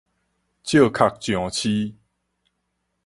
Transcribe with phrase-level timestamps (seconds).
[0.63, 1.93] 借殼上市